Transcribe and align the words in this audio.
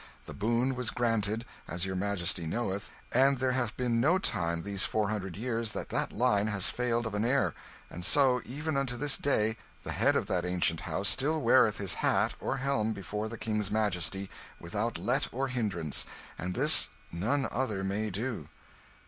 The 0.25 0.33
boon 0.33 0.73
was 0.73 0.89
granted, 0.89 1.45
as 1.67 1.85
your 1.85 1.95
Majesty 1.95 2.47
knoweth; 2.47 2.89
and 3.11 3.37
there 3.37 3.51
hath 3.51 3.77
been 3.77 4.01
no 4.01 4.17
time, 4.17 4.63
these 4.63 4.83
four 4.83 5.09
hundred 5.09 5.37
years, 5.37 5.73
that 5.73 5.89
that 5.89 6.11
line 6.11 6.47
has 6.47 6.71
failed 6.71 7.05
of 7.05 7.13
an 7.13 7.23
heir; 7.23 7.53
and 7.87 8.03
so, 8.03 8.41
even 8.43 8.77
unto 8.77 8.97
this 8.97 9.15
day, 9.15 9.57
the 9.83 9.91
head 9.91 10.15
of 10.15 10.25
that 10.25 10.43
ancient 10.43 10.79
house 10.89 11.07
still 11.09 11.39
weareth 11.39 11.77
his 11.77 11.93
hat 11.93 12.33
or 12.39 12.57
helm 12.57 12.93
before 12.93 13.29
the 13.29 13.37
King's 13.37 13.69
Majesty, 13.69 14.27
without 14.59 14.97
let 14.97 15.31
or 15.31 15.49
hindrance, 15.49 16.03
and 16.35 16.55
this 16.55 16.89
none 17.11 17.47
other 17.51 17.83
may 17.83 18.09
do. 18.09 18.49